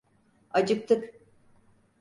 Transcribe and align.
Acıktık. 0.51 1.13